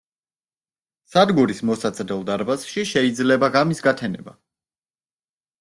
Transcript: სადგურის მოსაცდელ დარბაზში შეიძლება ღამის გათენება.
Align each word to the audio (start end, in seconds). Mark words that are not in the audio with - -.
სადგურის 1.15 1.61
მოსაცდელ 1.71 2.25
დარბაზში 2.31 2.87
შეიძლება 2.93 3.53
ღამის 3.57 3.85
გათენება. 3.89 4.35